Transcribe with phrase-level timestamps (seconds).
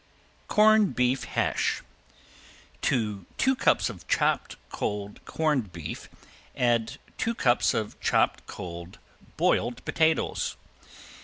[0.47, 1.83] ~CORNED BEEF HASH~
[2.81, 6.09] To two cups of chopped cold corned beef,
[6.57, 8.97] add two cups of chopped cold
[9.37, 10.55] boiled potatoes.